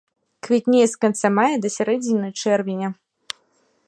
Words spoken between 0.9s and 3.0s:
з канца мая да сярэдзіны чэрвеня.